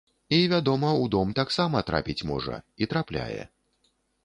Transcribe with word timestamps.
І, 0.29 0.37
вядома, 0.53 0.89
у 1.01 1.03
дом 1.17 1.35
таксама 1.41 1.83
трапіць 1.91 2.25
можа, 2.31 2.55
і 2.85 2.91
трапляе. 2.95 3.41